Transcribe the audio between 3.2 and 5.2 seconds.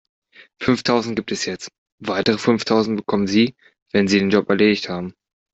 Sie, wenn Sie den Job erledigt haben.